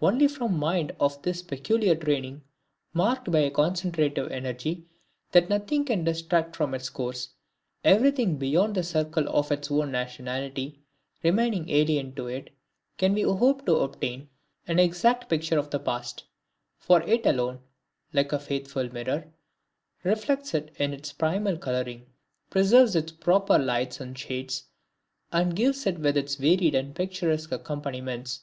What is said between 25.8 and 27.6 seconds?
it with its varied and picturesque